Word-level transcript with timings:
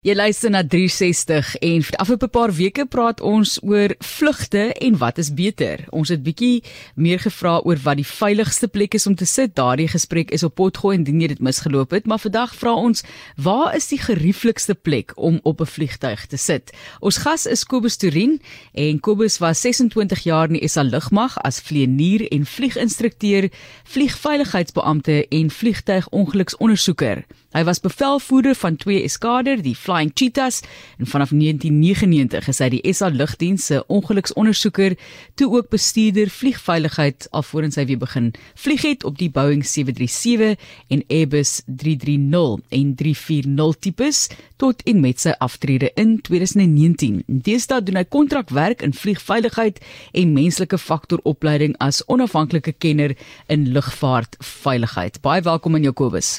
Jy 0.00 0.14
luister 0.16 0.48
na 0.48 0.62
360 0.64 1.58
en 1.60 1.82
af 2.00 2.10
op 2.10 2.22
'n 2.22 2.30
paar 2.30 2.52
weke 2.56 2.86
praat 2.86 3.20
ons 3.20 3.58
oor 3.62 3.94
vlugte 3.98 4.72
en 4.72 4.96
wat 4.96 5.18
is 5.18 5.34
beter. 5.34 5.84
Ons 5.90 6.08
het 6.08 6.22
bietjie 6.22 6.62
meer 6.94 7.18
gevra 7.18 7.60
oor 7.64 7.76
wat 7.76 7.96
die 7.96 8.06
veiligigste 8.06 8.68
plek 8.68 8.94
is 8.94 9.06
om 9.06 9.14
te 9.14 9.24
sit. 9.24 9.54
Daardie 9.54 9.88
gesprek 9.88 10.30
is 10.30 10.42
op 10.42 10.54
potgooi 10.54 10.96
indien 10.96 11.20
jy 11.20 11.26
dit 11.26 11.40
misgeloop 11.40 11.90
het, 11.90 12.06
maar 12.06 12.18
vandag 12.18 12.54
vra 12.54 12.72
ons, 12.72 13.02
waar 13.36 13.76
is 13.76 13.88
die 13.88 13.98
gerieflikste 13.98 14.74
plek 14.74 15.12
om 15.16 15.40
op 15.42 15.60
'n 15.60 15.66
vliegtuig 15.66 16.26
te 16.26 16.36
sit? 16.36 16.72
Ons 17.00 17.16
gas 17.16 17.46
is 17.46 17.64
Kobus 17.64 17.96
Turin 17.96 18.40
en 18.72 19.00
Kobus 19.00 19.38
was 19.38 19.60
26 19.60 20.22
jaar 20.22 20.46
in 20.48 20.54
die 20.54 20.68
SA 20.68 20.82
Lugmag 20.82 21.36
as 21.42 21.60
vlieënier 21.60 22.28
en 22.32 22.46
vlieginstrukteur, 22.46 23.50
vliegveiligheidsbeampte 23.84 25.28
en 25.28 25.50
vliegtuigongeluksondersoeker. 25.50 27.24
Hy 27.50 27.64
was 27.66 27.80
bevelvoerder 27.82 28.54
van 28.54 28.76
twee 28.78 29.00
eskader, 29.02 29.58
die 29.58 29.74
Flying 29.74 30.12
Cheetahs, 30.14 30.60
en 31.02 31.08
vanaf 31.10 31.32
1999 31.34 32.46
is 32.52 32.58
hy 32.62 32.68
die 32.76 32.92
SA 32.94 33.08
Lugdiens 33.10 33.64
se 33.66 33.80
ongeluksondersoeker, 33.90 34.94
toe 35.34 35.48
ook 35.56 35.72
bestuurder 35.72 36.30
vliegveiligheid 36.30 37.26
alvorens 37.34 37.74
hy 37.80 37.88
weer 37.88 37.98
begin 37.98 38.28
vlieg 38.54 38.84
het 38.86 39.02
op 39.08 39.16
die 39.18 39.26
Boeing 39.34 39.64
737 39.66 40.62
en 40.94 41.02
Airbus 41.10 41.56
330 41.66 42.62
en 42.78 42.92
340 43.00 43.80
tipes 43.82 44.20
tot 44.62 44.84
en 44.86 45.00
met 45.02 45.18
sy 45.18 45.32
aftrede 45.42 45.90
in 45.98 46.20
2019. 46.22 47.24
Deesdae 47.26 47.82
doen 47.82 47.98
hy 47.98 48.04
kontrakwerk 48.06 48.84
in 48.86 48.94
vliegveiligheid 48.94 49.82
en 50.14 50.36
menslike 50.38 50.78
faktoropleiding 50.78 51.74
as 51.82 52.04
onafhanklike 52.06 52.76
kenner 52.78 53.16
in 53.50 53.72
lugvaartveiligheid. 53.74 55.18
Baie 55.26 55.42
welkom 55.50 55.74
aan 55.74 55.90
Jakobus. 55.90 56.38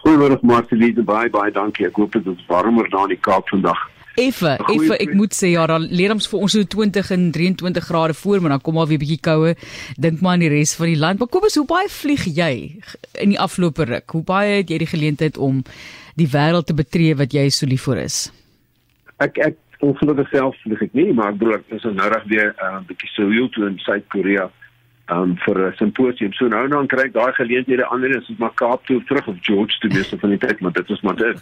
Goeiemôre 0.00 0.38
Marceline, 0.42 1.02
baie 1.04 1.30
baie 1.30 1.52
dankie. 1.52 1.86
Ek 1.86 1.98
hoop 2.00 2.12
dit 2.16 2.28
is 2.32 2.44
warmer 2.48 2.88
daar 2.92 3.08
in 3.08 3.16
die 3.16 3.20
Kaap 3.20 3.48
vandag. 3.52 3.80
Effe, 4.18 4.56
effe, 4.72 4.96
ek 5.00 5.12
moet 5.14 5.34
sê 5.36 5.52
ja, 5.52 5.66
dan 5.70 5.84
leer 5.86 6.12
ons 6.12 6.26
vir 6.28 6.40
ons 6.44 6.54
so 6.56 6.66
20 6.74 7.12
en 7.14 7.28
23 7.32 7.84
grade 7.86 8.16
voor, 8.18 8.40
maar 8.40 8.56
dan 8.56 8.62
kom 8.64 8.74
maar 8.74 8.88
weer 8.90 8.98
'n 8.98 9.04
bietjie 9.04 9.20
koue. 9.20 9.54
Dink 9.96 10.20
maar 10.20 10.32
aan 10.32 10.44
die 10.44 10.48
res 10.48 10.74
van 10.74 10.86
die 10.86 10.98
land. 10.98 11.18
Maar 11.18 11.28
kom 11.28 11.42
ons, 11.42 11.54
hoe 11.54 11.66
baie 11.66 11.88
vlieg 11.88 12.24
jy 12.24 12.80
in 13.20 13.28
die 13.28 13.38
afgelope 13.38 13.84
ruk? 13.84 14.10
Hoe 14.10 14.24
baie 14.24 14.56
het 14.60 14.70
jy 14.70 14.78
die 14.78 14.92
geleentheid 14.94 15.36
om 15.38 15.62
die 16.16 16.28
wêreld 16.28 16.66
te 16.66 16.74
betree 16.74 17.14
wat 17.14 17.32
jy 17.32 17.48
so 17.48 17.66
lief 17.66 17.82
vir 17.82 18.04
is? 18.04 18.32
Ek 19.18 19.38
ek 19.38 19.56
ongelukkig 19.80 20.28
self 20.28 20.56
vlieg 20.62 20.82
ek 20.82 20.94
nie, 20.94 21.12
maar 21.12 21.32
ek 21.32 21.38
bedoel 21.38 21.54
ek 21.54 21.64
is 21.70 21.84
nou 21.84 22.08
reg 22.08 22.24
weer 22.26 22.54
'n 22.56 22.64
uh, 22.64 22.80
bietjie 22.88 23.08
sou 23.14 23.48
toe 23.48 23.66
in 23.66 23.78
Suid-Korea 23.78 24.50
um, 25.10 25.36
vir 25.44 25.58
'n 25.66 25.74
simposium. 25.76 26.32
So 26.32 26.48
nou 26.48 26.68
dan 26.68 26.86
kry 26.86 27.06
ek 27.08 27.14
daai 27.14 27.32
geleenthede 27.32 27.84
ander 27.84 28.16
is 28.16 28.28
maar 28.38 28.54
Kaap 28.54 28.86
toe 28.86 29.00
terug 29.04 29.26
of 29.28 29.36
George 29.40 29.78
toe 29.80 29.90
meeste 29.90 30.18
van 30.18 30.30
die 30.30 30.38
tyd, 30.38 30.60
maar 30.60 30.72
dit 30.72 30.90
is 30.90 31.00
maar 31.00 31.16
dit. 31.16 31.38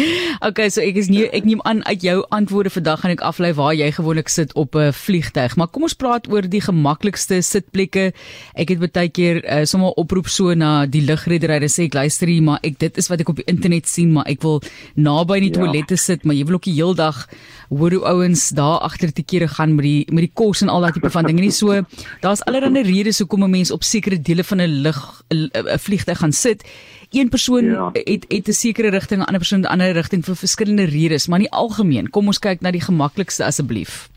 okay, 0.48 0.68
so 0.68 0.80
ek 0.80 0.96
is 0.96 1.08
nie 1.08 1.26
ek 1.30 1.44
neem 1.44 1.60
aan 1.64 1.84
uit 1.84 2.02
jou 2.02 2.18
antwoorde 2.30 2.70
vandag 2.70 3.00
gaan 3.00 3.14
ek 3.14 3.20
aflei 3.20 3.52
waar 3.54 3.74
jy 3.74 3.90
gewoonlik 3.92 4.28
sit 4.28 4.54
op 4.54 4.74
'n 4.74 4.92
vliegtyg. 4.92 5.56
Maar 5.56 5.68
kom 5.68 5.82
ons 5.82 5.94
praat 5.94 6.28
oor 6.28 6.42
die 6.42 6.60
gemaklikste 6.60 7.42
sitplekke. 7.42 8.12
Ek 8.54 8.68
het 8.68 8.78
baie 8.92 9.08
keer 9.08 9.42
uh, 9.44 9.64
sommer 9.64 9.94
oproep 9.96 10.28
so 10.28 10.54
na 10.54 10.86
die 10.86 11.02
lugredery 11.02 11.60
sê 11.68 11.86
ek 11.86 11.94
luister 11.94 12.28
hier, 12.28 12.42
maar 12.42 12.58
ek 12.62 12.78
dit 12.78 12.98
is 12.98 13.08
wat 13.08 13.20
ek 13.20 13.28
op 13.28 13.36
die 13.36 13.48
internet 13.48 13.86
sien, 13.86 14.12
maar 14.12 14.26
ek 14.26 14.42
wil 14.42 14.62
naby 14.96 15.36
in 15.36 15.48
die 15.48 15.54
ja. 15.54 15.64
toilette 15.64 15.96
sit, 15.96 16.24
maar 16.24 16.34
jy 16.34 16.44
wil 16.44 16.54
ook 16.54 16.68
die 16.68 16.74
heel 16.74 16.94
dag 16.94 17.28
hoor 17.72 17.92
hoe 17.92 18.04
ouens 18.04 18.48
daar 18.52 18.82
agter 18.84 19.12
te 19.12 19.22
kere 19.22 19.48
gaan 19.48 19.74
met 19.74 19.84
die 19.84 20.04
met 20.12 20.26
die 20.26 20.32
kos 20.34 20.62
en 20.62 20.68
al 20.68 20.84
daai 20.84 20.92
tipe 20.92 21.10
van 21.10 21.24
dinge 21.24 21.40
nie 21.40 21.54
so. 21.54 21.80
Daar's 22.20 22.44
allerlei 22.44 22.82
redes 22.82 23.11
redes 23.12 23.18
hoekom 23.18 23.44
'n 23.44 23.50
mens 23.50 23.70
op 23.70 23.82
sekere 23.82 24.20
dele 24.20 24.44
van 24.44 24.60
'n 24.60 24.82
lug 24.82 25.22
'n 25.28 25.78
vliegtuig 25.78 26.18
gaan 26.18 26.32
sit. 26.32 26.64
Een 27.10 27.28
persoon 27.28 27.64
ja. 27.64 27.90
het 27.92 28.24
het 28.28 28.48
'n 28.48 28.52
sekere 28.52 28.90
rigting, 28.90 29.20
'n 29.20 29.24
ander 29.24 29.38
persoon 29.38 29.60
'n 29.60 29.72
ander 29.74 29.92
rigting 29.92 30.24
vir 30.24 30.36
verskillende 30.36 30.84
redes, 30.84 31.28
maar 31.28 31.38
nie 31.38 31.50
algemeen. 31.50 32.10
Kom 32.10 32.26
ons 32.26 32.38
kyk 32.38 32.60
na 32.60 32.70
die 32.70 32.80
gemaklikste 32.80 33.44
asseblief. 33.44 34.10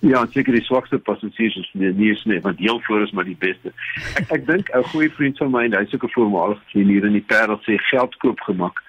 Ja, 0.00 0.26
seker 0.30 0.52
die 0.52 0.64
swakste 0.64 0.98
passasiers 0.98 1.56
is 1.56 1.70
nie 1.72 1.92
nie 1.92 2.10
is 2.10 2.24
nie, 2.24 2.40
want 2.40 2.58
heel 2.58 2.80
voor 2.80 3.02
is 3.02 3.12
maar 3.12 3.24
die 3.24 3.38
beste. 3.38 3.72
Ek 4.14 4.30
ek 4.30 4.46
dink 4.46 4.68
'n 4.68 4.82
goeie 4.82 5.10
vriend 5.10 5.38
van 5.38 5.50
my, 5.50 5.68
hy's 5.68 5.94
ook 5.94 6.04
'n 6.04 6.12
voormalige 6.12 6.60
vlieënier 6.70 7.04
in 7.04 7.12
die 7.12 7.26
Parel 7.26 7.58
sê 7.58 7.76
geld 7.76 8.16
koop 8.16 8.40
gemak. 8.40 8.82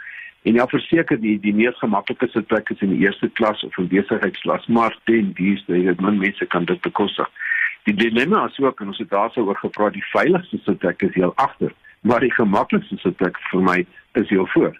En 0.43 0.53
ja, 0.53 0.67
verseker 0.67 1.19
die 1.19 1.39
die 1.39 1.53
mees 1.53 1.77
gemaklike 1.77 2.27
sitplek 2.27 2.69
is 2.69 2.81
in 2.81 2.89
die 2.89 3.05
eerste 3.05 3.29
klas 3.29 3.63
of 3.63 3.77
in 3.77 3.87
besigheidsklas, 3.87 4.65
maar 4.67 4.97
ten 5.03 5.33
dieste, 5.33 5.73
jy 5.73 5.83
weet, 5.83 6.01
min 6.01 6.17
mense 6.17 6.45
kan 6.45 6.65
dit 6.65 6.81
bekostig. 6.81 7.29
Die 7.87 7.95
dilemma 7.95 8.45
is 8.45 8.59
ook 8.59 8.79
en 8.79 8.87
ons 8.87 8.97
het 8.97 9.09
daaroor 9.09 9.55
gepraat, 9.55 9.93
die 9.93 10.07
veiligste 10.11 10.57
sitplek 10.63 11.01
is 11.01 11.13
heel 11.13 11.31
agter, 11.35 11.71
maar 12.01 12.19
die 12.19 12.33
gemaklikste 12.33 12.97
sitplek 12.99 13.39
vir 13.51 13.63
my 13.63 13.77
is 14.19 14.27
heel 14.29 14.47
voor. 14.47 14.73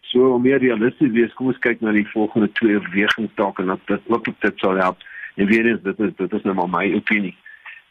So 0.00 0.30
om 0.32 0.42
meer 0.42 0.62
realisties 0.64 1.12
wees, 1.12 1.34
kom 1.36 1.50
ons 1.52 1.60
kyk 1.60 1.84
na 1.84 1.92
die 1.92 2.06
volgende 2.14 2.48
twee 2.56 2.80
wegingstake 2.94 3.60
en 3.62 3.76
dit 3.92 4.08
ook 4.08 4.32
dit 4.40 4.64
sal 4.64 4.80
help. 4.80 5.04
En 5.36 5.52
weer 5.52 5.68
eens 5.68 5.84
dit 5.84 6.00
is 6.00 6.16
dit 6.16 6.32
is 6.32 6.48
nou 6.48 6.56
maar 6.56 6.72
my 6.78 6.88
opinie. 6.96 7.36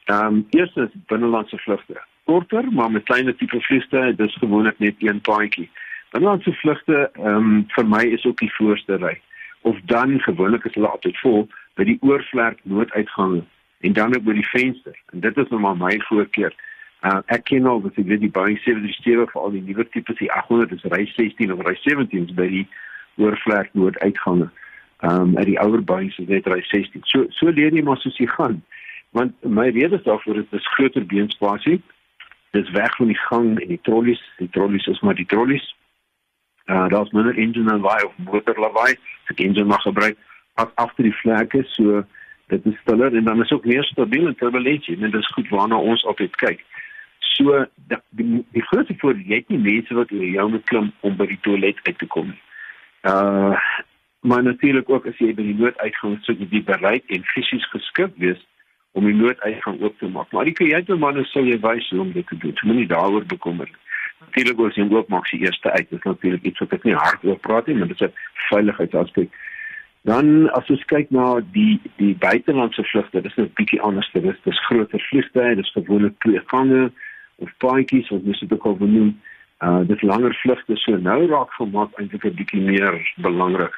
Ehm 0.09 0.33
um, 0.33 0.43
eerstens 0.49 0.97
binnelandse 1.13 1.61
vlugte. 1.61 2.01
Korter, 2.23 2.65
maar 2.71 2.91
met 2.91 3.05
kleiner 3.05 3.35
tipe 3.35 3.61
vliegtuie, 3.61 4.15
dis 4.15 4.37
gewoonlik 4.41 4.79
net 4.79 4.95
een 4.97 5.21
paadjie. 5.21 5.69
Binnelandse 6.09 6.53
vlugte 6.65 7.09
ehm 7.13 7.35
um, 7.35 7.65
vir 7.77 7.85
my 7.85 8.05
is 8.17 8.25
ook 8.25 8.41
die 8.41 8.53
voorste 8.57 8.97
ry. 8.97 9.19
Of 9.61 9.77
dan 9.85 10.19
gewoonlik 10.19 10.65
is 10.65 10.73
hulle 10.73 10.89
altyd 10.89 11.19
vol 11.21 11.49
by 11.77 11.85
die 11.85 12.01
oorvlek 12.01 12.63
nooduitgange 12.63 13.45
en 13.79 13.93
dan 13.93 14.15
ook 14.15 14.23
by 14.23 14.33
die 14.33 14.47
venster. 14.47 14.95
En 15.13 15.19
dit 15.19 15.37
is 15.37 15.49
nou 15.49 15.61
maar 15.61 15.77
my 15.77 15.99
voorkeur. 16.07 16.53
Uh, 17.05 17.19
ek 17.25 17.43
ken 17.43 17.65
al 17.69 17.81
dat 17.81 17.95
die 17.95 18.31
Boeing 18.31 18.57
737 18.63 19.31
vir 19.31 19.41
al 19.41 19.51
die 19.53 19.61
nuwe 19.61 19.83
tipes 19.93 20.17
die 20.17 20.31
800 20.31 20.71
is 20.73 20.85
ry 20.89 21.03
16 21.11 21.51
of 21.53 21.61
ry 21.67 21.75
17 21.83 22.31
by 22.37 22.47
die 22.49 22.63
oorvlek 23.21 23.69
noord 23.73 23.99
uitgange. 23.99 24.49
Ehm 25.03 25.21
um, 25.21 25.37
uit 25.37 25.51
die 25.51 25.59
ouer 25.61 25.83
Boeing 25.83 26.09
se 26.13 26.25
net 26.27 26.47
ry 26.49 26.61
16. 26.71 27.03
So 27.11 27.27
so 27.29 27.53
leer 27.53 27.75
jy 27.75 27.83
maar 27.85 28.01
soos 28.01 28.17
jy 28.17 28.25
gaan. 28.31 28.63
Want 29.13 29.35
my 29.43 29.67
rede 29.69 29.99
is 29.99 30.07
daarvoor 30.07 30.41
dit 30.41 30.57
is 30.57 30.71
groter 30.77 31.05
beenspasie. 31.05 31.81
Dis 32.57 32.71
weg 32.71 32.95
van 32.95 33.11
die 33.11 33.21
gang 33.27 33.53
en 33.59 33.67
die 33.75 33.81
trollies. 33.83 34.23
Die 34.39 34.49
trollies 34.49 34.87
is 34.87 34.99
maar 35.05 35.15
die 35.15 35.29
trollies. 35.29 35.67
Uh 36.65 36.87
daar's 36.89 37.11
minder 37.11 37.37
engine 37.37 37.69
lawaai 37.69 38.05
of 38.05 38.17
motor 38.31 38.57
lawaai. 38.59 38.95
Ek 39.29 39.45
engine 39.45 39.69
mag 39.69 39.85
gebruik 39.85 40.17
af 40.55 40.71
agter 40.73 41.03
die 41.03 41.17
vlekke 41.21 41.63
so 41.77 42.01
dit 42.47 42.65
is 42.65 42.79
stiller 42.81 43.15
en 43.15 43.23
dan 43.23 43.41
is 43.43 43.51
ook 43.51 43.65
meer 43.65 43.83
stabiel 43.83 44.27
en 44.27 44.35
turbulentie 44.35 44.95
en 44.95 45.11
dit 45.11 45.21
is 45.21 45.33
goed 45.33 45.49
waarna 45.49 45.77
ons 45.77 46.05
altyd 46.05 46.35
kyk. 46.35 46.63
So 47.19 47.65
die 47.75 47.99
die, 48.09 48.45
die 48.51 48.65
grootste 48.69 48.95
voordeel 48.97 49.31
jy 49.31 49.41
het 49.41 49.49
nie 49.49 49.61
mense 49.63 49.97
wat 49.97 50.11
oor 50.11 50.25
jou 50.25 50.49
moet 50.49 50.65
klim 50.71 50.91
om 50.99 51.17
by 51.17 51.27
die 51.31 51.41
toilet 51.41 51.79
uit 51.83 51.97
te 51.97 52.07
kom 52.07 52.31
nie. 52.33 52.43
Uh 53.11 53.57
maar 54.25 54.41
natuurlik 54.43 54.89
ook 54.89 55.05
as 55.05 55.19
jy 55.21 55.35
by 55.37 55.43
die 55.45 55.53
nooduitgang 55.53 56.15
sit, 56.25 56.39
jy 56.41 56.63
bereid 56.65 57.11
en 57.13 57.27
fisies 57.29 57.65
geskik 57.69 58.15
wees 58.17 58.39
om 58.97 59.05
die 59.05 59.13
nooduitgang 59.13 59.81
oop 59.83 59.99
te 59.99 60.07
maak. 60.09 60.31
Maar 60.33 60.49
die 60.49 60.55
kajuitbemanne 60.57 61.27
sou 61.29 61.43
jy 61.45 61.59
wys 61.61 61.89
hoe 61.93 61.99
om 62.01 62.13
dit 62.15 62.25
te 62.31 62.37
doen. 62.41 62.55
Jy 62.57 62.69
moet 62.69 62.79
nie 62.79 62.87
daaroor 62.89 63.27
bekommer 63.29 63.69
nie. 63.69 63.83
Natuurlik 64.23 64.63
as 64.65 64.79
jy 64.79 64.87
ook 64.89 65.11
maak 65.13 65.27
sy 65.29 65.37
eerste 65.43 65.71
uit, 65.75 65.89
dis 65.91 66.07
natuurlik 66.07 66.47
iets 66.49 66.63
wat 66.63 66.73
ek 66.73 66.87
nie 66.87 66.95
hard 66.97 67.27
praat 67.45 67.67
nie, 67.69 67.75
maar 67.77 67.91
dit 67.91 68.01
is 68.01 68.07
'n 68.07 68.13
veiligheidsaspek. 68.49 69.29
Dan 70.05 70.49
as 70.53 70.67
ons 70.69 70.83
kyk 70.85 71.09
na 71.09 71.39
die 71.55 71.79
die 71.97 72.13
buitelandse 72.21 72.83
vlugte, 72.91 73.23
dis 73.25 73.37
'n 73.41 73.49
bietjie 73.57 73.81
anders. 73.81 74.09
Dit 74.13 74.25
is 74.29 74.41
dis 74.43 74.65
groter 74.67 75.01
vliegtye, 75.09 75.55
dis 75.55 75.71
gewoonlik 75.73 76.13
twee 76.19 76.41
gange 76.45 76.91
of 77.41 77.49
paadjies 77.57 78.09
wat 78.09 78.23
mens 78.23 78.39
dit 78.39 78.53
ook 78.53 78.65
al 78.65 78.77
benoem. 78.77 79.15
Uh 79.65 79.81
dis 79.87 80.01
langer 80.01 80.35
vlugte 80.43 80.77
so 80.77 80.97
nou 80.97 81.25
raak 81.25 81.51
gemaak 81.57 81.97
eintlik 81.97 82.25
'n 82.25 82.37
bietjie 82.37 82.61
meer 82.61 83.13
belangrik. 83.15 83.73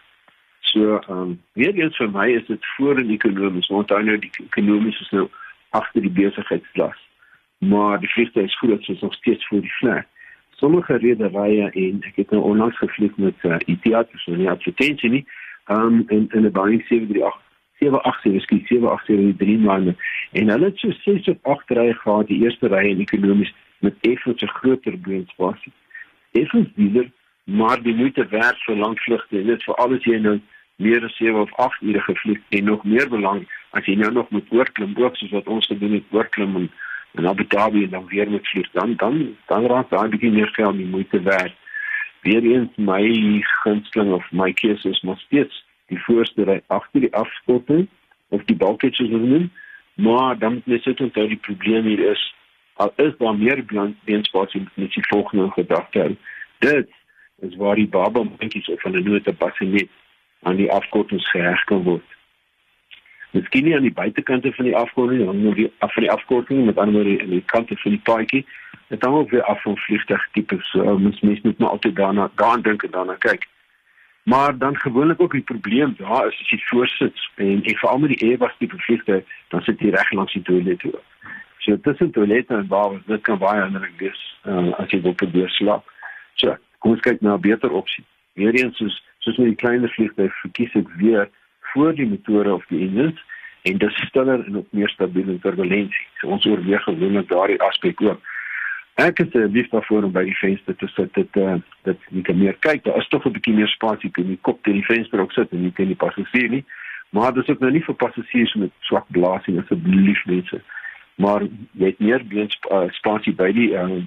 So 0.60 1.00
ehm 1.00 1.22
um, 1.22 1.40
weer 1.54 1.76
eens 1.76 1.98
vir 1.98 2.12
my 2.12 2.28
is 2.28 2.46
dit 2.46 2.66
voor 2.76 3.00
in 3.00 3.10
ekonomies. 3.10 3.68
Want 3.68 3.92
onthou 3.92 4.04
nou 4.04 4.20
die 4.20 4.32
ekonomies 4.52 5.00
is 5.00 5.10
nou 5.10 5.30
agter 5.70 6.02
die 6.02 6.12
besigheidsklas. 6.12 7.00
Maar 7.58 8.00
die 8.00 8.12
vliegtye 8.12 8.44
is 8.44 8.58
groot, 8.60 8.84
so 8.84 8.94
is 8.94 9.02
nog 9.02 9.14
steeds 9.14 9.48
voor 9.48 9.62
die 9.62 9.78
vlek. 9.80 10.06
Sommige 10.50 10.98
rederye 10.98 11.72
en 11.72 12.02
ek 12.04 12.16
het 12.16 12.30
nou 12.30 12.44
onlangs 12.44 12.78
gevlieg 12.78 13.18
met 13.18 13.36
uh, 13.44 13.56
Etihad, 13.66 14.10
so 14.16 14.36
nie 14.36 14.50
advertensie 14.50 15.10
nie 15.10 15.26
um 15.68 16.04
in 16.08 16.30
in 16.32 16.46
'n 16.46 16.52
Boeing 16.52 16.84
738 16.88 17.42
787 17.80 18.42
skiet 18.42 18.68
787 18.68 19.66
maande. 19.66 19.96
En 20.32 20.50
hulle 20.50 20.66
het 20.66 20.78
so 20.78 20.92
6 20.92 21.28
of 21.28 21.38
8 21.42 21.70
rye 21.70 21.94
gehad 21.94 22.28
die 22.28 22.44
eerste 22.44 22.68
ry 22.68 22.90
in 22.90 23.00
ekonomies 23.00 23.54
met 23.80 23.96
effens 24.02 24.42
'n 24.42 24.48
groter 24.60 25.00
beenspasie 25.00 25.74
effens 26.32 26.70
dieler 26.76 27.12
maar 27.44 27.82
die 27.82 27.96
moeite 27.96 28.28
werd 28.28 28.64
vir 28.66 28.76
lang 28.76 29.00
vlugte 29.00 29.44
dit 29.44 29.64
vir 29.64 29.76
alles 29.76 30.04
jy 30.04 30.18
nou 30.20 30.40
meer 30.76 31.06
as 31.06 31.16
7 31.18 31.40
of 31.42 31.54
8 31.68 31.82
ure 31.82 32.02
gevlieg 32.02 32.42
en 32.50 32.64
nog 32.64 32.84
meer 32.84 33.10
belang 33.10 33.46
as 33.80 33.86
jy 33.86 33.96
nou 33.96 34.12
nog 34.12 34.30
moet 34.30 34.52
oorklim 34.52 34.94
ook 34.98 35.16
soos 35.16 35.32
wat 35.38 35.48
ons 35.48 35.70
gedoen 35.72 35.98
het 36.00 36.12
oorklim 36.12 36.56
en 36.56 36.70
en 37.18 37.28
Abu 37.28 37.48
Dhabi 37.48 37.84
en 37.84 37.90
dan 37.90 38.06
weer 38.08 38.30
met 38.30 38.48
vlieg. 38.48 38.68
Dan 38.72 38.94
dan 38.96 39.38
dan 39.46 39.66
raak 39.66 39.90
daai 39.90 40.10
bietjie 40.10 40.32
meer 40.32 40.52
geld 40.54 40.78
die 40.78 40.86
moeite 40.86 41.22
werd. 41.22 41.56
Weer 42.22 42.44
eens 42.44 42.76
my 42.76 43.42
gunsteling 43.64 44.12
of 44.14 44.32
my 44.32 44.54
keuse 44.54 44.90
is 44.90 45.02
maar 45.02 45.18
steeds 45.18 45.66
die 45.94 46.02
voorste 46.06 46.44
ry 46.50 46.60
agter 46.68 47.06
die 47.06 47.14
afskotting 47.16 47.88
of 48.30 48.44
die 48.52 48.58
bulkhead 48.58 48.96
soos 48.96 49.14
ons 49.20 49.30
noem 49.34 49.50
maar 50.08 50.38
dan 50.38 50.60
moet 50.60 50.74
jy 50.76 50.82
sit 50.84 51.02
onthou 51.02 51.28
die 51.28 51.44
probleem 51.50 51.90
hier 51.90 52.04
is 52.12 52.24
al 52.84 52.94
is 53.04 53.16
daar 53.18 53.38
meer 53.38 53.64
beenspasie 54.06 54.66
met 54.74 54.94
die 54.94 55.08
volgende 55.10 55.50
gedagte 55.56 56.10
dit 56.66 56.90
is 57.40 57.56
waar 57.56 57.76
die 57.76 57.88
baba 57.88 58.24
mandjies 58.24 58.70
of 58.70 58.84
hulle 58.84 59.02
note 59.06 59.34
bassinet 59.34 59.90
aan 60.42 60.56
die 60.56 60.72
afkortings 60.72 61.30
geheg 61.30 61.64
kan 61.64 61.84
word. 61.84 62.16
Miskien 63.32 63.68
nie 63.68 63.76
aan 63.76 63.86
die 63.86 63.94
buitekante 63.94 64.54
van 64.54 64.66
die 64.66 64.76
afkorting, 64.76 65.26
maar 65.26 65.36
net 65.36 65.60
die 65.60 65.68
af 65.86 65.94
van 65.94 66.06
die 66.06 66.12
afkorting 66.12 66.66
met 66.66 66.78
ander 66.78 67.02
woorde 67.02 67.22
aan 67.22 67.36
die 67.36 67.44
kante 67.46 67.78
van 67.78 67.98
die 67.98 68.02
paadjie. 68.10 68.46
Dit 68.88 69.04
hang 69.04 69.16
ook 69.16 69.30
weer 69.30 69.44
af 69.44 69.62
van 69.62 69.78
vliegtuig 69.78 70.28
tipe. 70.32 70.58
So 70.72 70.98
mens 70.98 71.20
mens 71.22 71.42
moet 71.42 71.58
maar 71.58 71.70
altyd 71.70 71.96
daarna 71.96 72.32
gaan 72.36 72.62
dink 72.62 72.84
en 72.84 72.92
daarna 72.92 73.16
kyk. 73.20 73.48
Maar 74.28 74.58
dan 74.58 74.80
gewoonlik 74.80 75.22
ook 75.22 75.32
die 75.32 75.42
probleem 75.42 75.96
daar 75.98 76.28
is 76.28 76.40
as 76.42 76.50
jy 76.50 76.58
voorsit 76.60 77.20
en 77.36 77.62
jy 77.64 77.76
veral 77.80 78.02
met 78.04 78.12
die 78.12 78.28
Airbus 78.28 78.56
tipe 78.58 78.76
vliegtuig, 78.78 79.24
dan 79.48 79.62
sit 79.64 79.80
jy 79.80 79.94
reg 79.96 80.12
langs 80.12 80.34
die 80.36 80.42
toilet 80.42 80.80
toe. 80.80 81.00
So 81.64 81.78
tussen 81.86 82.12
toilette 82.12 82.54
en 82.54 82.68
bawers, 82.68 83.06
dit 83.08 83.22
kan 83.24 83.40
baie 83.40 83.62
handig 83.62 83.88
wees 84.02 84.20
uh, 84.44 84.74
as 84.84 84.92
jy 84.92 85.00
wil 85.06 85.16
probeer 85.16 85.48
slaap. 85.56 85.88
So, 86.42 86.58
kom 86.84 86.98
ons 86.98 87.06
kyk 87.08 87.24
na 87.24 87.38
'n 87.38 87.46
beter 87.48 87.72
opsie. 87.72 88.04
Weereens 88.36 88.76
soos 88.78 89.00
soos 89.24 89.40
met 89.40 89.48
die 89.54 89.62
kleiner 89.64 89.92
vliegtuig 89.96 90.36
verkies 90.42 90.76
ek 90.76 90.92
weer 91.00 91.30
voor 91.72 91.96
die 91.96 92.08
motore 92.12 92.54
of 92.54 92.68
die 92.68 92.84
engines 92.84 93.24
en 93.64 93.78
dis 93.78 94.04
stiller 94.08 94.44
en 94.44 94.58
ook 94.58 94.68
meer 94.72 94.90
stabiel 94.90 95.30
in 95.30 95.40
turbulensie. 95.40 96.08
So 96.20 96.28
ons 96.28 96.46
oorweeg 96.46 96.84
gewoonlik 96.84 97.32
daardie 97.32 97.62
aspek 97.62 98.02
ook. 98.02 98.20
Ek 98.98 99.18
het 99.18 99.34
'n 99.34 99.52
lief 99.52 99.70
daarvoor 99.70 100.04
om 100.04 100.12
by 100.12 100.24
die 100.24 100.38
venster 100.38 100.76
te 100.76 100.88
sit 100.88 101.14
dit 101.14 101.36
uh, 101.36 101.54
dit 101.84 101.98
jy 102.10 102.22
kan 102.22 102.38
meer 102.38 102.56
kyk. 102.60 102.84
Daar 102.84 102.98
is 102.98 103.08
tog 103.08 103.26
'n 103.26 103.32
bietjie 103.32 103.54
meer 103.54 103.68
spasie 103.68 104.10
kan 104.12 104.26
jy 104.30 104.38
kop 104.42 104.64
teen 104.64 104.74
die 104.74 104.86
venster 104.86 105.20
ook 105.20 105.32
sit 105.32 105.52
en 105.52 105.64
jy 105.64 105.72
kan 105.72 105.86
die 105.86 105.96
passasier 105.96 106.50
nie. 106.50 106.66
Maar 107.10 107.34
dis 107.34 107.48
ook 107.48 107.60
nou 107.60 107.72
nie 107.72 107.84
vir 107.84 107.96
passasiers 107.96 108.54
met 108.54 108.72
swak 108.80 109.06
blasing 109.08 109.60
asseblief 109.60 110.26
mense. 110.26 110.62
Maar 111.16 111.42
jy 111.72 111.86
het 111.86 112.00
meer 112.00 112.26
been 112.28 112.50
uh, 112.72 112.90
spasie 112.90 113.34
by 113.34 113.52
die 113.52 113.70
uh, 113.74 114.02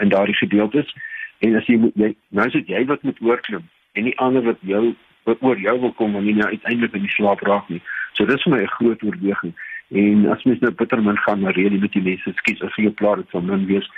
in 0.00 0.08
daardie 0.08 0.36
gedeeltes 0.36 0.94
en 1.38 1.56
as 1.56 1.66
jy 1.66 1.76
moet 1.76 1.94
jy 1.94 2.14
nou 2.28 2.46
is 2.46 2.52
dit 2.52 2.66
jy 2.66 2.84
wat 2.84 3.02
moet 3.02 3.20
oorklim 3.20 3.64
en 3.92 4.04
nie 4.04 4.18
ander 4.18 4.42
wat 4.42 4.58
jou 4.60 4.94
wat 5.24 5.40
oor 5.40 5.58
jou 5.58 5.80
wil 5.80 5.92
kom 5.92 6.12
wanneer 6.12 6.34
jy 6.34 6.38
nou 6.42 6.50
uiteindelik 6.50 6.94
in 6.94 7.08
die 7.08 7.16
slaap 7.16 7.40
raak 7.40 7.68
nie. 7.68 7.80
So 8.12 8.26
dis 8.26 8.42
vir 8.42 8.52
my 8.52 8.62
'n 8.62 8.76
groot 8.76 9.02
oorweging. 9.02 9.54
En 9.90 10.28
as 10.30 10.42
mens 10.44 10.60
nou 10.60 10.70
bitter 10.70 11.02
min 11.02 11.18
gaan 11.18 11.40
na 11.40 11.50
reël 11.50 11.80
met 11.80 11.92
die 11.92 12.02
mense, 12.02 12.32
skiet 12.34 12.62
as 12.62 12.76
jy 12.76 12.90
plaas 12.90 13.16
dit 13.16 13.30
van 13.30 13.46
min 13.46 13.66
wees. 13.66 13.90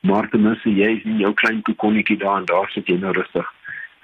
Maar 0.00 0.28
ten 0.28 0.42
minste 0.42 0.70
jy 0.74 0.90
is 0.96 1.04
in 1.04 1.18
jou 1.20 1.32
klein 1.34 1.62
kokonnetjie 1.62 2.16
daar 2.18 2.38
en 2.38 2.44
daar 2.44 2.68
sit 2.70 2.86
jy 2.88 2.96
nou 2.98 3.12
rustig. 3.12 3.48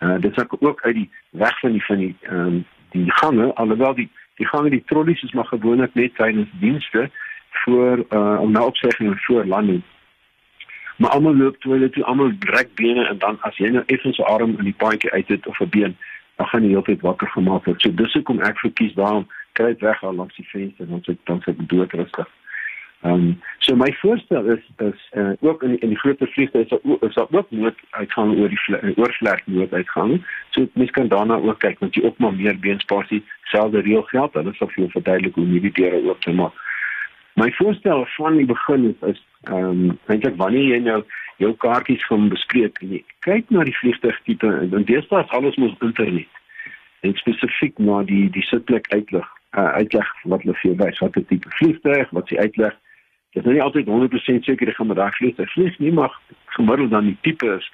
Uh 0.00 0.18
dit 0.20 0.34
sak 0.34 0.52
ook 0.58 0.82
uit 0.82 0.94
die 0.94 1.10
weg 1.30 1.60
van 1.60 1.72
die 1.72 1.84
van 1.84 1.98
die 1.98 2.16
ehm 2.20 2.46
um, 2.46 2.64
die 2.90 3.10
gange, 3.12 3.54
alhoewel 3.54 3.94
die 3.94 4.10
die 4.36 4.46
gange 4.46 4.70
die 4.70 4.84
trollies 4.84 5.22
is 5.22 5.32
maar 5.32 5.46
gewoonlik 5.46 5.94
net 5.94 6.14
tydens 6.14 6.48
dienste 6.60 7.10
voor 7.50 8.04
uh 8.10 8.40
om 8.40 8.50
nou 8.50 8.66
opsegging 8.66 9.10
en 9.10 9.18
voor 9.18 9.44
landing. 9.44 9.82
Maar 10.96 11.10
almal 11.10 11.36
loop 11.36 11.56
toe 11.60 11.72
hulle 11.72 11.90
toe 11.90 12.04
almal 12.04 12.32
drek 12.38 12.74
bene 12.74 13.06
en 13.06 13.18
dan 13.18 13.40
as 13.40 13.56
jy 13.56 13.68
nou 13.68 13.82
effens 13.86 14.18
'n 14.18 14.22
arm 14.22 14.54
in 14.58 14.64
die 14.64 14.78
paadjie 14.84 15.12
uit 15.12 15.28
het 15.28 15.46
of 15.46 15.60
'n 15.60 15.68
been 15.68 15.96
dan 16.36 16.46
gaan 16.46 16.62
jy 16.62 16.68
heeltyd 16.68 17.00
wakker 17.00 17.28
gemaak 17.28 17.64
word. 17.64 17.80
So 17.80 17.94
dis 17.94 18.12
hoekom 18.12 18.40
ek 18.40 18.58
verkies 18.58 18.94
daarom 18.94 19.28
kry 19.52 19.72
dit 19.72 19.80
weg 19.80 20.02
al 20.04 20.14
langs 20.14 20.36
die 20.36 20.48
venster 20.48 20.84
en 20.84 20.98
ons 20.98 21.06
het 21.06 21.18
dan 21.24 21.40
se 21.40 21.54
doodrustig. 21.56 22.28
Ehm 23.02 23.12
um, 23.12 23.40
so 23.58 23.76
my 23.76 23.92
voorstel 24.00 24.44
is 24.44 24.64
is 24.76 25.10
uh, 25.12 25.32
ook 25.40 25.62
in 25.62 25.78
in 25.80 25.88
die 25.88 25.98
groter 25.98 26.28
vliegtuie 26.28 26.62
is 26.62 26.68
daar 26.68 27.08
is 27.08 27.14
daar 27.14 27.26
ook 27.30 27.50
nood 27.50 27.74
uitgang 27.90 28.38
oor 28.38 28.48
die 28.48 28.96
oorvlek 28.96 29.42
nood 29.44 29.72
uitgang. 29.72 30.24
So 30.50 30.68
mens 30.72 30.90
kan 30.90 31.08
daarna 31.08 31.36
ook 31.36 31.58
kyk 31.58 31.78
want 31.78 31.94
jy 31.94 32.04
ook 32.04 32.18
maar 32.18 32.34
meer 32.34 32.58
beenspasie 32.58 33.24
selfde 33.42 33.80
reël 33.80 34.02
geld. 34.02 34.32
Hulle 34.32 34.54
sal 34.54 34.68
vir 34.68 34.82
jou 34.82 34.90
verduidelik 34.90 35.34
hoe 35.34 35.44
nie 35.44 35.60
die 35.60 35.72
deure 35.72 36.02
oop 36.08 36.20
te 36.20 36.32
maak. 36.32 36.52
My 37.34 37.52
voorstel 37.52 38.06
van 38.16 38.36
die 38.36 38.46
begin 38.46 38.88
is 38.88 39.08
is 39.08 39.22
ehm 39.42 39.64
um, 39.64 39.98
eintlik 40.06 40.36
wanneer 40.36 40.68
jy 40.74 40.78
nou 40.78 41.02
jou 41.36 41.52
kaartjies 41.56 42.04
gaan 42.08 42.28
bespreek 42.32 42.80
en 42.80 42.96
jy 42.96 43.02
kyk 43.28 43.50
na 43.50 43.64
die 43.68 43.76
vliegtuigtipe 43.76 44.48
en 44.48 44.70
dan 44.72 44.88
deesdae 44.88 45.24
is 45.24 45.34
alles 45.36 45.56
mos 45.60 45.76
internet. 45.84 46.40
En 47.04 47.12
spesifiek 47.20 47.78
na 47.78 48.02
die 48.08 48.30
die 48.32 48.44
sitplek 48.48 48.88
uitlig, 48.94 49.28
uh, 49.52 49.68
uitleg 49.76 50.12
wat 50.24 50.42
hulle 50.42 50.56
vir 50.62 50.70
jou 50.70 50.76
wys 50.80 51.04
wat 51.04 51.16
'n 51.16 51.26
tipe 51.32 51.52
vliegtuig, 51.60 52.10
wat 52.10 52.28
sy 52.28 52.40
uitleg. 52.40 52.74
Dit 53.36 53.46
is 53.46 53.52
nie 53.52 53.62
altyd 53.62 53.86
100% 53.86 54.44
seker 54.48 54.74
gaan 54.74 54.86
met 54.86 54.96
daai 54.96 55.12
vliegtuig 55.12 55.50
vlieg 55.52 55.78
nie, 55.78 55.92
maar 55.92 56.12
gemiddeld 56.56 56.90
dan 56.90 57.04
die 57.04 57.18
tipe 57.20 57.46
is 57.54 57.66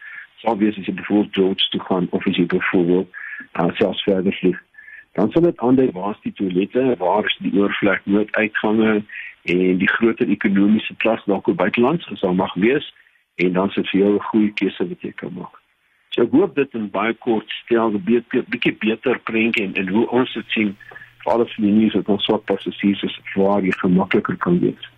sal 0.43 0.57
wees 0.59 0.79
as 0.79 0.87
jy 0.89 0.95
byvoorbeeld 0.99 1.35
George 1.35 1.67
toe 1.71 1.81
gaan 1.81 2.07
of 2.11 2.25
as 2.27 2.37
jy 2.37 2.47
byvoorbeeld 2.51 3.11
uh, 3.61 3.69
selfs 3.79 4.03
verder 4.03 4.35
vlieg. 4.41 4.57
Dan 5.15 5.31
sal 5.31 5.45
dit 5.47 5.61
aandui 5.63 5.87
waar 5.95 6.17
is 6.17 6.25
die 6.25 6.33
toilette, 6.33 6.95
waar 6.99 7.29
is 7.31 7.37
die 7.45 7.53
oorvlek 7.55 8.03
nooduitgange 8.11 8.95
en 9.55 9.79
die 9.79 9.91
groter 9.93 10.33
ekonomiese 10.35 10.97
klas 11.05 11.23
dalk 11.31 11.47
op 11.53 11.61
buitelands 11.61 12.09
sal 12.19 12.35
mag 12.35 12.55
wees 12.65 12.89
en 13.45 13.53
dan 13.53 13.71
sit 13.71 13.87
vir 13.93 14.01
jou 14.01 14.15
'n 14.15 14.27
goeie 14.31 14.51
keuse 14.59 14.89
wat 14.89 15.07
jy 15.07 15.13
kan 15.13 15.33
maak. 15.37 15.55
So 16.09 16.23
ek 16.23 16.35
hoop 16.35 16.57
dit 16.59 16.75
in 16.75 16.91
baie 16.91 17.15
kort 17.15 17.55
stel 17.63 17.95
'n 17.95 18.03
bietjie 18.03 18.75
beter 18.83 19.19
prentjie 19.31 19.65
en, 19.65 19.75
en 19.75 19.89
hoe 19.89 20.09
ons 20.11 20.35
dit 20.35 20.51
sien 20.57 20.75
vir 21.23 21.33
alles 21.33 21.55
van 21.55 21.65
die 21.65 21.73
nuus 21.73 21.95
wat 21.95 22.09
ons 22.09 22.25
soort 22.25 22.45
passasiers 22.45 23.03
is 23.03 23.21
waar 23.35 23.63
jy 23.63 23.71
gemakliker 23.79 24.37
kan 24.37 24.59
wees. 24.59 24.91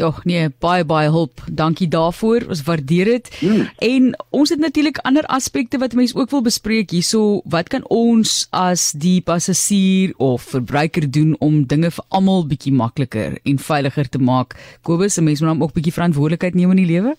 Ja, 0.00 0.14
nee, 0.24 0.48
baie 0.64 0.84
baie 0.84 1.10
hulp. 1.12 1.42
Dankie 1.52 1.88
daarvoor. 1.92 2.46
Ons 2.48 2.62
waardeer 2.64 3.04
dit. 3.04 3.30
Hmm. 3.40 3.68
En 3.84 4.14
ons 4.30 4.48
het 4.48 4.58
natuurlik 4.58 4.98
ander 5.04 5.26
aspekte 5.28 5.78
wat 5.78 5.92
mense 5.98 6.16
ook 6.16 6.30
wil 6.32 6.42
bespreek 6.42 6.90
hierso. 6.96 7.42
Wat 7.44 7.68
kan 7.68 7.84
ons 7.92 8.46
as 8.56 8.90
die 8.96 9.20
passasier 9.20 10.14
of 10.16 10.48
verbruiker 10.56 11.10
doen 11.10 11.36
om 11.38 11.66
dinge 11.68 11.90
vir 11.92 12.04
almal 12.08 12.46
bietjie 12.48 12.72
makliker 12.72 13.36
en 13.44 13.60
veiliger 13.60 14.08
te 14.08 14.18
maak? 14.18 14.56
Kobus, 14.82 15.18
'n 15.18 15.24
mens 15.24 15.40
moet 15.40 15.50
hom 15.50 15.62
ook 15.62 15.76
bietjie 15.76 15.92
verantwoordelikheid 15.92 16.54
neem 16.54 16.70
in 16.70 16.82
die 16.84 16.92
lewe 16.96 17.16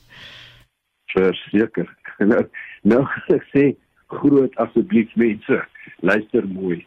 verseker. 1.13 1.89
Nou, 2.22 2.42
nou 2.86 3.00
ek 3.34 3.45
sê 3.50 3.63
groot 4.13 4.54
asseblief 4.62 5.10
mense, 5.18 5.56
luister 6.06 6.45
mooi. 6.45 6.77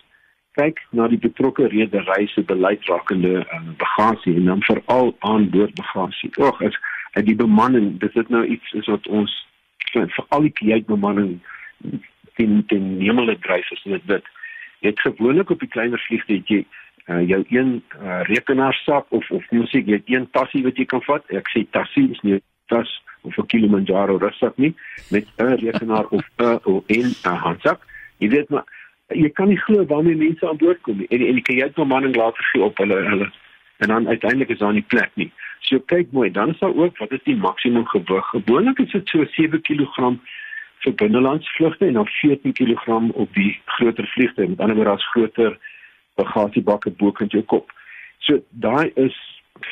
Kyk 0.54 0.78
na 0.90 1.08
die 1.10 1.18
betrokke 1.18 1.66
redery 1.66 2.26
se 2.30 2.42
beleid 2.42 2.84
rakende 2.86 3.42
uh, 3.42 3.62
bagasie 3.78 4.36
en 4.36 4.44
dan 4.44 4.62
veral 4.62 5.16
aan 5.18 5.50
boord 5.50 5.74
bagasie. 5.74 6.30
Ag, 6.38 6.60
as 6.62 6.78
uit 7.18 7.26
die 7.26 7.38
bemanning, 7.38 7.98
dis 7.98 8.14
dit 8.14 8.28
nou 8.28 8.44
iets 8.46 8.72
is 8.72 8.86
wat 8.90 9.06
ons 9.06 9.34
vir 9.94 10.24
al 10.34 10.46
die 10.46 10.54
kiet 10.58 10.86
bemanning 10.86 11.40
in 12.42 12.64
in 12.74 12.86
nemele 12.98 13.38
dryf 13.38 13.70
is 13.70 13.82
dit 13.82 14.06
dit. 14.06 14.24
Het 14.80 15.00
gewoonlik 15.00 15.50
op 15.50 15.60
die 15.60 15.70
kleiner 15.70 16.02
vliegtuie 16.06 16.42
jy 16.46 16.64
uh, 17.06 17.20
jou 17.28 17.44
een 17.48 17.82
uh, 18.00 18.20
rekenaarsak 18.30 19.06
of 19.08 19.30
of 19.30 19.50
musiek, 19.50 19.86
jy 19.86 20.00
het 20.00 20.10
een 20.10 20.30
tassie 20.30 20.62
wat 20.64 20.76
jy 20.76 20.84
kan 20.84 21.02
vat. 21.06 21.24
Ek 21.30 21.50
sê 21.52 21.64
tassie 21.70 22.08
is 22.10 22.22
nie 22.22 22.40
tas 22.72 22.90
of 23.22 23.36
'n 23.38 23.46
Kilimanjaro 23.46 24.16
rugsak 24.16 24.56
nie 24.56 24.74
met 25.10 25.26
'n 25.38 25.58
rekenaar 25.66 26.06
of 26.10 26.24
'n 26.38 26.58
of 26.64 26.84
'n 26.88 27.38
handsak. 27.46 27.80
Jy 28.18 28.28
weet 28.28 28.48
maar 28.48 28.64
jy 29.14 29.30
kan 29.32 29.48
nie 29.48 29.60
glo 29.60 29.86
waarmee 29.86 30.16
mense 30.16 30.48
aan 30.48 30.60
boord 30.60 30.80
kom 30.86 30.98
nie. 30.98 31.08
En 31.10 31.26
en 31.26 31.40
die 31.40 31.46
kajuitbemanning 31.48 32.16
laat 32.16 32.38
gee 32.50 32.62
op 32.62 32.78
hulle 32.82 33.00
hulle 33.08 33.30
en 33.82 33.88
dan 33.88 34.08
uiteindelik 34.08 34.48
is 34.48 34.58
daar 34.58 34.72
nie 34.72 34.86
plek 34.86 35.10
nie. 35.14 35.32
So 35.60 35.80
kyk 35.90 36.12
mooi, 36.12 36.30
dan 36.30 36.50
is 36.50 36.58
daar 36.58 36.74
ook 36.74 36.98
wat 36.98 37.12
is 37.12 37.22
die 37.24 37.36
maksimum 37.36 37.86
gewig? 37.86 38.26
Gewoonlik 38.26 38.78
is 38.78 38.90
dit 38.92 39.08
so 39.08 39.24
7 39.24 39.60
kg 39.60 40.18
vir 40.84 40.94
binnelandsvlugte 40.94 41.86
en 41.86 41.92
dan 41.92 42.06
14 42.06 42.52
kg 42.52 42.98
op 43.12 43.34
die 43.34 43.60
groter 43.64 44.06
vliegtuie. 44.06 44.48
Met 44.48 44.60
ander 44.60 44.76
woorde 44.76 44.90
as 44.90 45.08
groter 45.12 45.58
bagasiebakke 46.14 46.90
bo 46.90 47.12
kan 47.12 47.28
jy 47.32 47.42
kop. 47.42 47.72
So 48.18 48.42
daai 48.50 48.92
is 48.94 49.16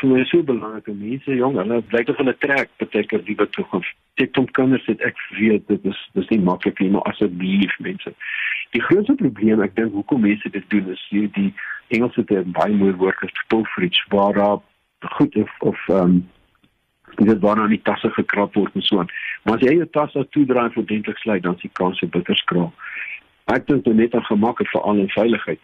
my 0.02 0.24
so 0.24 0.42
belangrike 0.42 0.94
mense 0.94 1.36
jong. 1.36 1.56
Hulle 1.56 1.82
blyk 1.90 2.08
of 2.08 2.16
hulle 2.16 2.34
trek 2.38 2.70
beteken 2.78 3.24
die 3.26 3.36
wat 3.38 3.52
toe 3.52 3.64
gaan 3.70 3.84
ek 4.22 4.32
kom 4.36 4.46
kinders 4.58 4.84
het 4.86 5.00
ek 5.06 5.18
weet 5.38 5.64
dit 5.70 5.86
is 5.88 6.00
dis 6.16 6.28
nie 6.30 6.40
maklik 6.48 6.80
nie 6.80 6.90
maar 6.94 7.06
asseblief 7.10 7.72
mense. 7.86 8.12
Die 8.76 8.82
grootste 8.82 9.16
probleem 9.20 9.62
ek 9.64 9.74
dink 9.78 9.94
hoekom 9.96 10.22
mense 10.26 10.52
dit 10.54 10.68
doen 10.74 10.92
is 10.94 11.06
hier 11.10 11.30
die 11.38 11.50
Engelse 11.92 12.24
term 12.28 12.52
baie 12.56 12.76
mooi 12.76 12.92
woord 13.00 13.24
is 13.26 13.42
pilferage 13.52 14.04
waar 14.14 14.38
daar 14.38 14.62
goed 15.18 15.36
of 15.36 15.50
of 15.72 15.88
ehm 15.88 16.14
um, 16.16 16.22
dit 17.18 17.40
waar 17.44 17.58
nou 17.60 17.68
nie 17.68 17.82
tasse 17.84 18.08
gekrap 18.16 18.54
word 18.56 18.74
en 18.78 18.86
so 18.86 19.02
aan. 19.02 19.10
Maar 19.44 19.58
as 19.58 19.66
jy 19.66 19.74
jou 19.80 19.88
tas 19.92 20.14
daar 20.14 20.28
toe 20.32 20.46
draai 20.48 20.70
vir 20.72 20.86
dentlik 20.88 21.18
sluit 21.20 21.42
dan 21.42 21.58
is 21.58 21.66
die 21.66 21.74
kans 21.80 21.98
vir 22.00 22.08
bitterskraal. 22.14 22.70
Ek 23.52 23.66
dink 23.66 23.84
dit 23.84 23.98
net 23.98 24.14
aan 24.14 24.24
gemak 24.30 24.62
en 24.62 24.70
veral 24.70 25.02
in 25.04 25.12
veiligheid 25.12 25.60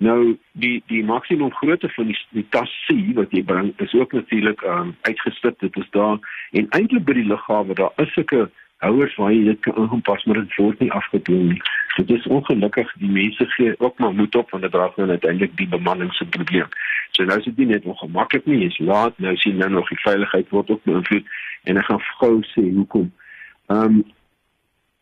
Nou 0.00 0.38
die 0.52 0.82
die 0.88 1.04
maksimum 1.04 1.52
grootte 1.52 1.88
van 1.92 2.06
die 2.08 2.16
die 2.32 2.46
tas 2.48 2.70
C 2.86 2.94
wat 3.18 3.34
jy 3.36 3.42
bring 3.44 3.72
is 3.84 3.92
ook 3.94 4.12
natuurlik 4.16 4.62
um, 4.64 4.94
uitgestip. 5.00 5.58
Dit 5.60 5.76
is 5.76 5.90
daar 5.92 6.16
en 6.56 6.68
eintlik 6.76 7.04
by 7.04 7.18
die 7.18 7.26
lughawe 7.28 7.74
daar 7.76 7.92
is 8.00 8.12
sulke 8.16 8.46
houers 8.80 9.16
waar 9.20 9.34
jy 9.34 9.42
dit 9.50 9.60
kan 9.66 9.76
aanpas 9.76 10.24
maar 10.24 10.40
dit 10.40 10.54
word 10.56 10.80
nie 10.80 10.88
afgedwing 10.96 11.50
nie. 11.50 11.60
Dit 11.98 12.14
is 12.16 12.28
ongelukkig 12.32 12.94
die 13.02 13.10
mense 13.12 13.44
gee 13.56 13.74
ook 13.76 13.98
maar 13.98 14.16
moed 14.16 14.40
op 14.40 14.56
want 14.56 14.64
dit 14.64 14.78
raak 14.80 14.96
nou 14.96 15.10
uiteindelik 15.10 15.52
die 15.60 15.68
bemanning 15.68 16.14
se 16.16 16.24
probleem. 16.38 16.72
So 17.10 17.28
nou 17.28 17.36
is 17.38 17.50
dit 17.50 17.60
nie 17.60 17.68
net 17.74 17.84
ongemaklik 17.84 18.48
nie, 18.48 18.62
jy's 18.64 18.78
laat, 18.78 19.18
nou 19.18 19.36
sien 19.36 19.60
nou 19.60 19.68
nog 19.74 19.92
die 19.92 20.00
veiligheid 20.06 20.48
word 20.48 20.70
ook 20.70 20.84
beïnvloed 20.88 21.28
en 21.68 21.82
ek 21.82 21.90
gaan 21.90 22.02
gou 22.22 22.32
sê 22.54 22.64
hoekom. 22.70 23.12
Ehm 23.68 24.00
um, 24.00 24.00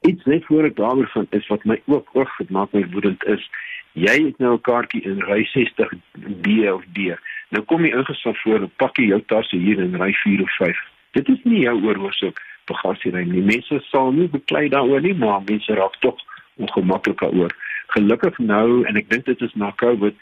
iets 0.07 0.25
net 0.25 0.45
voor 0.47 0.65
ek 0.65 0.77
daaroor 0.77 1.09
van 1.15 1.27
is 1.35 1.47
wat 1.47 1.65
my 1.65 1.79
ook 1.87 2.11
oog 2.19 2.35
gemaak 2.37 2.75
my 2.75 2.85
woedend 2.91 3.25
is 3.25 3.47
jy 3.99 4.17
het 4.27 4.39
nou 4.39 4.55
'n 4.55 4.61
kaartjie 4.61 5.03
in 5.05 5.23
ry 5.27 5.45
60 5.45 5.91
B 6.43 6.47
of 6.73 6.85
D. 6.93 7.15
Nou 7.51 7.63
kom 7.65 7.85
jy 7.85 7.93
ingestap 7.97 8.37
voor, 8.37 8.69
pak 8.77 8.97
jy 8.97 9.07
jou 9.09 9.23
tasse 9.27 9.57
hier 9.57 9.79
in 9.79 9.97
ry 9.97 10.13
4 10.13 10.43
of 10.43 10.53
5. 10.57 10.77
Dit 11.13 11.29
is 11.29 11.41
nie 11.45 11.61
jou 11.61 11.77
oorhoorsoek 11.85 12.41
bagasieruim 12.67 13.31
nie. 13.33 13.43
Mense 13.43 13.81
sal 13.91 14.13
nie 14.13 14.29
beklei 14.29 14.69
daaroor 14.69 15.01
nie, 15.01 15.15
maar 15.15 15.41
mense 15.47 15.75
raak 15.75 15.97
tog 16.05 16.17
ongemaklik 16.57 17.21
daaroor. 17.21 17.55
Gelukkig 17.87 18.39
nou 18.39 18.85
en 18.85 18.97
ek 18.97 19.09
dink 19.11 19.25
dit 19.25 19.41
is 19.41 19.55
na 19.55 19.73
Covid 19.77 20.15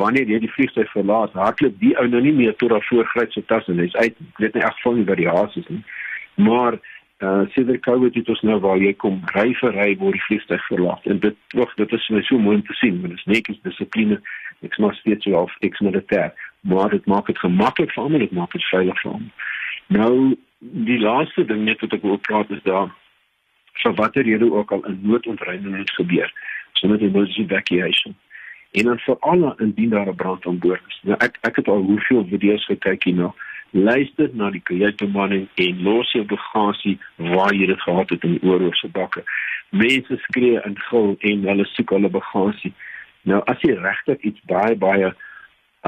wanneer 0.00 0.26
jy 0.26 0.40
die 0.42 0.50
vliegtuig 0.50 0.90
verlaat, 0.90 1.32
hardloop 1.38 1.76
die 1.78 1.94
ou 2.00 2.06
nou 2.10 2.20
nie 2.20 2.34
meer 2.34 2.56
tot 2.58 2.72
daar 2.74 2.86
voorgryp 2.88 3.32
sy 3.32 3.44
tas 3.46 3.68
en 3.70 3.78
hy's 3.78 3.94
uit. 3.94 4.16
Ek 4.34 4.42
weet 4.42 4.58
nie 4.58 4.64
ek 4.66 4.80
van 4.82 4.98
nie 4.98 5.06
wat 5.10 5.20
die 5.22 5.30
haas 5.30 5.56
is 5.60 5.68
nie. 5.70 5.84
Maar 6.34 6.80
uh 7.22 7.46
sedert 7.54 7.80
COVID 7.80 8.14
het 8.14 8.28
ons 8.28 8.40
nou 8.40 8.58
waar 8.60 8.78
jy 8.78 8.92
kom 8.98 9.20
ry 9.34 9.52
vir 9.60 9.76
ry 9.76 9.90
word 9.98 10.18
die 10.18 10.26
vliegtuig 10.28 10.66
verlaat. 10.66 11.04
En 11.06 11.18
dit 11.18 11.36
wag 11.54 11.74
dit 11.74 11.92
is 11.92 12.08
my 12.08 12.22
so 12.22 12.38
mooi 12.38 12.56
om 12.56 12.66
te 12.66 12.74
sien 12.80 13.00
want 13.00 13.14
dit 13.14 13.20
is 13.20 13.30
netjies 13.36 13.62
dissipline 13.62 14.20
ek's 14.66 14.78
nog 14.82 14.94
steeds 14.94 15.24
so 15.24 15.44
of 15.44 15.54
ek's 15.60 15.80
militêr 15.80 16.32
maar 16.64 16.90
dit 16.90 17.06
maak 17.06 17.26
dit 17.26 17.38
gemaklik 17.38 17.92
vir 17.92 18.02
almal 18.02 18.18
dit 18.18 18.32
maak 18.32 18.52
dit 18.52 18.66
veilig 18.72 19.00
vir 19.02 19.12
almal. 19.12 19.32
Nou 19.86 20.36
die 20.58 20.98
laaste 20.98 21.44
ding 21.44 21.64
net 21.64 21.80
wat 21.84 21.92
ek 21.92 22.02
wil 22.02 22.20
praat 22.26 22.50
is 22.50 22.62
daar 22.64 22.90
vir 23.82 23.96
watter 24.00 24.24
rede 24.24 24.50
ook 24.50 24.72
al 24.72 24.82
'n 24.88 25.00
noodontreiniging 25.02 25.76
moet 25.76 25.90
gebeur. 25.90 26.32
So 26.72 26.88
met 26.88 27.00
emergency 27.00 27.42
evacuation 27.42 28.14
en 28.72 28.84
dan 28.84 28.98
vir 28.98 29.16
alle 29.20 29.54
indien 29.58 29.90
daar 29.90 30.08
'n 30.08 30.14
brand 30.14 30.46
aan 30.46 30.58
boord 30.58 30.82
is. 30.88 31.00
Nou 31.02 31.16
ek 31.18 31.38
ek 31.40 31.56
het 31.56 31.68
al 31.68 31.82
hoeveel 31.82 32.26
video's 32.26 32.64
gekyk 32.64 33.04
hier 33.04 33.14
nou 33.14 33.32
luister 33.74 34.30
na 34.32 34.50
die 34.54 34.62
kajuitbemanning 34.62 35.48
en 35.54 35.82
los 35.82 36.12
jou 36.14 36.22
bagasie 36.30 36.94
waar 37.16 37.54
jy 37.54 37.66
dit 37.66 37.80
gehad 37.82 38.10
het 38.14 38.24
in 38.24 38.38
oorhoofse 38.42 38.88
bakke. 38.94 39.24
Mense 39.74 40.18
skree 40.28 40.60
en 40.62 40.76
gil 40.88 41.16
en 41.18 41.46
hulle 41.50 41.66
soek 41.72 41.90
hulle 41.96 42.10
bagasie. 42.14 42.70
Nou 43.26 43.40
as 43.50 43.58
jy 43.66 43.74
regtig 43.80 44.28
iets 44.30 44.44
baie 44.50 44.76
baie 44.78 45.10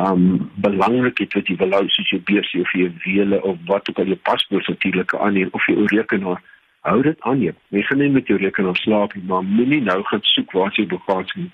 um 0.02 0.50
belangrik 0.66 1.22
het 1.22 1.38
wat 1.38 1.48
jy 1.48 1.56
wil 1.60 1.76
hou 1.78 1.84
soos 1.94 2.10
jou 2.10 2.20
beursie 2.28 2.64
of 2.64 2.72
jou 2.74 2.90
wiele 3.04 3.38
of 3.42 3.60
wat 3.70 3.88
ook 3.90 4.02
al 4.02 4.10
jou 4.12 4.18
paspoort 4.28 4.68
natuurlik 4.68 5.14
aanneem 5.14 5.54
of 5.56 5.66
jou 5.70 5.86
rekenaar 5.94 6.42
hou 6.86 6.98
dit 7.02 7.22
aan 7.30 7.40
jou. 7.40 7.54
Jy 7.74 7.82
gaan 7.86 8.02
nie 8.02 8.10
met 8.10 8.26
jou 8.26 8.38
rekenaar 8.38 8.76
slaap 8.82 9.14
nie, 9.14 9.24
maar 9.30 9.46
moenie 9.46 9.80
nou 9.82 10.02
gaan 10.10 10.26
soek 10.34 10.52
waar 10.58 10.74
jy 10.74 10.88
bagasie. 10.90 11.46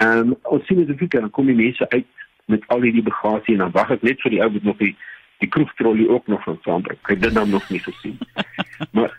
Ehm 0.00 0.32
um, 0.32 0.34
ons 0.42 0.66
sien 0.66 0.80
dit 0.80 0.96
effek 0.96 1.20
dan 1.20 1.30
kom 1.30 1.46
die 1.46 1.60
mense 1.60 1.88
uit 1.92 2.08
met 2.48 2.64
al 2.72 2.84
hierdie 2.86 3.04
bagasie 3.04 3.54
en 3.58 3.66
dan 3.66 3.76
wag 3.76 3.92
ek 3.98 4.04
net 4.06 4.20
vir 4.24 4.34
die 4.34 4.42
ou 4.42 4.50
wat 4.56 4.66
nog 4.72 4.80
die 4.80 4.94
die 5.38 5.48
kroegtrollie 5.48 6.08
ook 6.10 6.26
nog 6.26 6.42
van 6.42 6.58
saambring. 6.62 6.98
Ek 7.02 7.08
het 7.14 7.22
dit 7.22 7.34
dan 7.34 7.50
nog 7.50 7.68
nie 7.70 7.80
gesien. 7.82 8.18
maar 8.96 9.14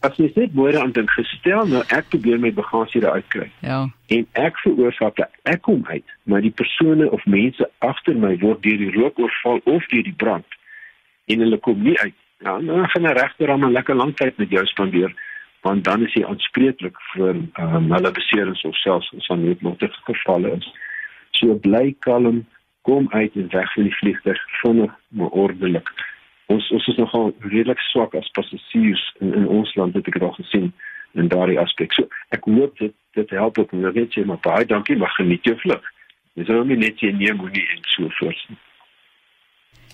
as 0.00 0.16
jy 0.16 0.30
net 0.34 0.54
mooi 0.56 0.72
aan 0.80 0.92
dink 0.96 1.10
gestel 1.12 1.66
nou 1.68 1.82
ek 1.92 2.08
probeer 2.12 2.40
my 2.40 2.52
bagasie 2.56 3.02
daar 3.04 3.20
uitkry. 3.20 3.50
Ja. 3.60 3.82
En 4.08 4.26
ek 4.32 4.58
veroorsaak 4.64 5.16
dat 5.20 5.34
ek 5.42 5.62
kom 5.68 5.84
uit, 5.90 6.16
maar 6.24 6.40
die 6.40 6.54
persone 6.56 7.10
of 7.10 7.24
mense 7.24 7.68
agter 7.78 8.16
my 8.16 8.36
word 8.40 8.62
deur 8.64 8.80
die 8.80 8.92
rook 8.96 9.18
oorval 9.20 9.60
of 9.64 9.86
deur 9.92 10.06
die 10.06 10.16
brand 10.16 10.58
en 11.30 11.44
hulle 11.44 11.60
kom 11.62 11.82
nie 11.84 11.98
uit. 12.00 12.16
Ja, 12.40 12.56
nou 12.58 12.86
gaan 12.88 13.06
'n 13.06 13.18
regter 13.18 13.50
aan 13.50 13.64
'n 13.64 13.72
lekker 13.72 13.94
lang 13.94 14.16
tyd 14.16 14.38
met 14.38 14.50
jou 14.50 14.64
spandeer 14.66 15.12
want 15.62 15.84
dan 15.84 16.06
is 16.06 16.14
jy 16.16 16.24
aanspreeklik 16.24 16.96
vir 17.12 17.36
um, 17.60 17.90
hulle 17.92 18.12
beserings 18.16 18.62
of 18.64 18.76
selfs 18.80 19.10
as 19.16 19.28
aan 19.28 19.44
noodlottige 19.44 20.00
gevalle 20.08 20.54
is. 20.56 20.68
So 21.36 21.54
bly 21.54 21.94
kalm, 22.06 22.46
kom 22.90 23.06
uit 23.10 23.34
en 23.34 23.50
weg 23.50 23.72
van 23.72 23.82
die 23.82 23.96
vliegtuig 23.96 24.40
vinnig 24.62 24.94
maar 25.08 25.28
ordelik. 25.28 25.90
Ons 26.46 26.70
ons 26.70 26.86
is 26.86 26.96
nogal 26.96 27.34
redelik 27.38 27.78
swak 27.78 28.14
as 28.18 28.30
passasiers 28.38 29.02
in, 29.20 29.34
in 29.34 29.46
ons 29.46 29.74
land 29.78 29.94
het 29.94 30.08
ek 30.10 30.18
dit 30.18 30.26
al 30.26 30.34
gesien 30.38 30.72
in 31.18 31.30
daardie 31.30 31.58
aspek. 31.62 31.94
So 31.94 32.10
ek 32.34 32.48
hoop 32.50 32.78
dit 32.82 32.94
dit 33.18 33.36
help 33.38 33.58
ook 33.62 33.76
net 33.78 34.18
jy 34.18 34.24
maar 34.26 34.42
baie 34.42 34.66
dankie 34.66 34.98
maar 34.98 35.14
geniet 35.18 35.46
jou 35.46 35.54
vlug. 35.62 35.86
Dis 36.38 36.50
nou 36.50 36.64
nie 36.66 36.80
net 36.82 36.98
jy 37.02 37.12
neem 37.14 37.38
moenie 37.38 37.66
en 37.76 37.86
so 37.94 38.10
voort 38.18 38.42
nie. 38.50 38.58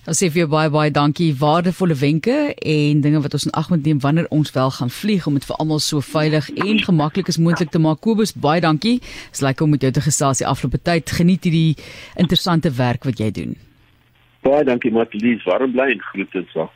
Ons 0.06 0.20
sê 0.22 0.28
vir 0.30 0.44
jou 0.44 0.50
baie 0.52 0.70
baie 0.70 0.90
dankie 0.94 1.32
waardevolle 1.34 1.96
wenke 1.98 2.34
en 2.54 3.00
dinge 3.02 3.18
wat 3.24 3.32
ons 3.34 3.48
in 3.48 3.54
ag 3.58 3.72
moet 3.72 3.82
neem 3.82 3.98
wanneer 4.04 4.28
ons 4.30 4.52
wel 4.54 4.70
gaan 4.76 4.92
vlieg 4.94 5.24
om 5.26 5.34
dit 5.34 5.46
vir 5.48 5.56
almal 5.58 5.80
so 5.82 5.98
veilig 5.98 6.46
en 6.54 6.78
gemaklik 6.78 7.32
as 7.32 7.40
moontlik 7.42 7.72
te 7.74 7.80
maak. 7.82 7.98
Kobus, 8.06 8.30
baie 8.30 8.62
dankie. 8.62 9.00
Dis 9.34 9.42
lekker 9.42 9.66
om 9.66 9.74
met 9.74 9.82
jou 9.82 9.90
te 9.96 10.04
gesels 10.04 10.38
die 10.38 10.46
afgelope 10.46 10.78
tyd. 10.78 11.10
Geniet 11.10 11.48
hierdie 11.48 11.74
interessante 12.22 12.70
werk 12.78 13.08
wat 13.08 13.18
jy 13.18 13.32
doen. 13.34 13.56
Baie 14.46 14.62
dankie 14.68 14.94
Matlies, 14.94 15.42
warm 15.42 15.74
bly 15.74 15.88
en 15.96 16.06
groete 16.12 16.44
so. 16.52 16.68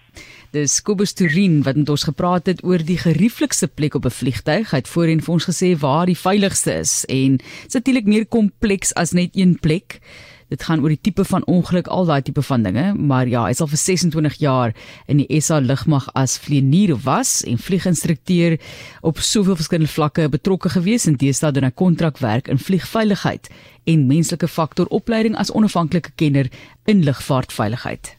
Dis 0.50 0.80
Kobus 0.82 1.14
Turin 1.14 1.60
wat 1.62 1.78
met 1.78 1.94
ons 1.94 2.08
gepraat 2.08 2.50
het 2.50 2.64
oor 2.66 2.82
die 2.82 2.98
gerieflikste 2.98 3.70
plek 3.70 3.94
op 3.94 4.10
'n 4.10 4.16
vliegtyg. 4.18 4.74
Hy 4.74 4.82
het 4.82 4.90
voorheen 4.90 5.22
vir 5.22 5.34
ons 5.38 5.46
gesê 5.46 5.78
waar 5.78 6.06
die 6.06 6.18
veiligste 6.18 6.74
is 6.82 7.04
en 7.06 7.38
dit 7.38 7.70
is 7.70 7.78
natuurlik 7.78 8.06
meer 8.06 8.26
kompleks 8.26 8.90
as 8.94 9.12
net 9.12 9.30
een 9.38 9.54
plek. 9.62 10.00
Dit 10.50 10.64
gaan 10.66 10.82
oor 10.82 10.90
die 10.90 11.00
tipe 11.00 11.24
van 11.24 11.44
ongeluk, 11.46 11.86
al 11.86 12.08
daai 12.08 12.22
tipe 12.26 12.42
van 12.42 12.64
dinge, 12.66 12.90
maar 12.94 13.28
ja, 13.30 13.44
hy 13.46 13.54
is 13.54 13.62
al 13.62 13.70
vir 13.70 13.78
26 13.78 14.38
jaar 14.42 14.74
in 15.06 15.22
die 15.22 15.40
SA 15.40 15.60
lugmag 15.62 16.08
as 16.18 16.36
vlieënier 16.42 16.96
was 17.06 17.40
en 17.46 17.60
vlieginstrukteur 17.62 18.58
op 19.06 19.22
soveel 19.22 19.58
verskillende 19.60 19.92
vlakke 19.92 20.28
betrokke 20.32 20.74
gewees 20.74 21.06
en 21.06 21.18
deesdae 21.20 21.54
doen 21.54 21.68
hy 21.68 21.74
kontrakwerk 21.84 22.50
in 22.50 22.58
vliegveiligheid 22.58 23.50
en 23.90 24.08
menslike 24.10 24.50
faktor 24.50 24.90
opleiding 24.90 25.38
as 25.38 25.54
onafhanklike 25.54 26.16
kenner 26.18 26.50
in 26.90 27.04
lugvaartveiligheid. 27.06 28.16